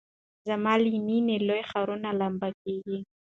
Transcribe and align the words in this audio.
زما 0.47 0.73
له 0.83 0.89
میني 1.07 1.37
لوی 1.47 1.61
ښارونه 1.69 2.09
لمبه 2.19 2.49
کیږي 2.61 2.97